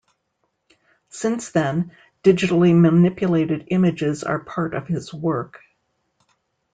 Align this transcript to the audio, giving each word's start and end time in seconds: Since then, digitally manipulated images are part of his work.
Since 1.09 1.51
then, 1.51 1.91
digitally 2.23 2.73
manipulated 2.75 3.65
images 3.67 4.23
are 4.23 4.39
part 4.43 4.73
of 4.73 4.87
his 4.87 5.13
work. 5.13 5.59